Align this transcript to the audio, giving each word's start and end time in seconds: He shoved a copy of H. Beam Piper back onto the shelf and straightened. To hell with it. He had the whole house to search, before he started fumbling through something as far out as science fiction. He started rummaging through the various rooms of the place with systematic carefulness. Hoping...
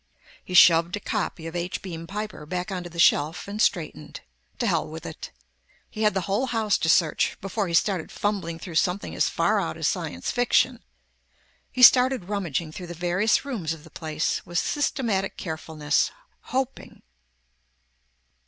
He 0.43 0.55
shoved 0.55 0.95
a 0.95 0.99
copy 0.99 1.45
of 1.45 1.55
H. 1.55 1.83
Beam 1.83 2.07
Piper 2.07 2.47
back 2.47 2.71
onto 2.71 2.89
the 2.89 2.97
shelf 2.97 3.47
and 3.47 3.61
straightened. 3.61 4.21
To 4.57 4.65
hell 4.65 4.87
with 4.87 5.05
it. 5.05 5.29
He 5.91 6.01
had 6.01 6.15
the 6.15 6.21
whole 6.21 6.47
house 6.47 6.79
to 6.79 6.89
search, 6.89 7.37
before 7.39 7.67
he 7.67 7.75
started 7.75 8.11
fumbling 8.11 8.57
through 8.57 8.73
something 8.81 9.13
as 9.13 9.29
far 9.29 9.59
out 9.59 9.77
as 9.77 9.87
science 9.87 10.31
fiction. 10.31 10.83
He 11.71 11.83
started 11.83 12.29
rummaging 12.29 12.71
through 12.71 12.87
the 12.87 12.95
various 12.95 13.45
rooms 13.45 13.73
of 13.73 13.83
the 13.83 13.91
place 13.91 14.43
with 14.43 14.57
systematic 14.57 15.37
carefulness. 15.37 16.09
Hoping... 16.45 17.03